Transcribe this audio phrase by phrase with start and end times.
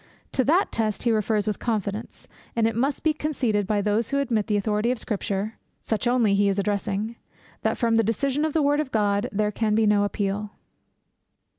[0.31, 4.17] To that test he refers with confidence; and it must be conceded by those who
[4.17, 7.17] admit the authority of Scripture (such only he is addressing)
[7.61, 10.49] that from the decision of the word of God there can be no appeal.